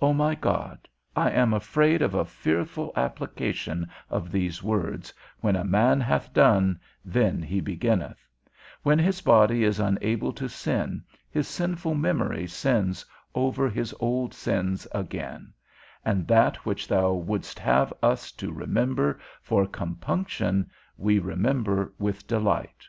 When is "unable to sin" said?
9.80-11.02